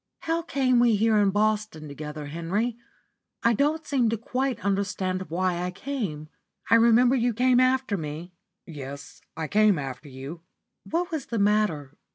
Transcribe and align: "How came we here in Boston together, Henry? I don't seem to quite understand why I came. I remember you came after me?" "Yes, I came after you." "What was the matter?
"How 0.21 0.41
came 0.41 0.79
we 0.79 0.95
here 0.95 1.19
in 1.19 1.29
Boston 1.29 1.87
together, 1.87 2.25
Henry? 2.25 2.75
I 3.43 3.53
don't 3.53 3.85
seem 3.85 4.09
to 4.09 4.17
quite 4.17 4.65
understand 4.65 5.29
why 5.29 5.61
I 5.61 5.69
came. 5.69 6.27
I 6.71 6.75
remember 6.77 7.15
you 7.15 7.35
came 7.35 7.59
after 7.59 7.97
me?" 7.97 8.33
"Yes, 8.65 9.21
I 9.37 9.47
came 9.47 9.77
after 9.77 10.09
you." 10.09 10.41
"What 10.89 11.11
was 11.11 11.27
the 11.27 11.37
matter? 11.37 11.93